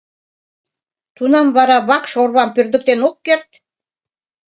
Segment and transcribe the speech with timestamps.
[1.15, 3.49] Тунам вара вакш орвам пӧрдыктен ок керт.